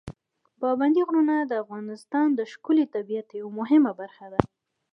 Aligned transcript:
پابندي 0.61 1.01
غرونه 1.07 1.35
د 1.45 1.51
افغانستان 1.63 2.27
د 2.33 2.39
ښکلي 2.51 2.85
طبیعت 2.95 3.27
یوه 3.41 3.51
مهمه 3.59 3.91
برخه 4.01 4.25
ده. 4.33 4.39